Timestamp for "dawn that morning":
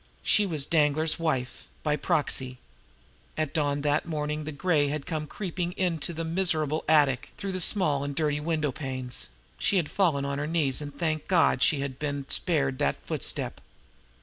3.53-4.39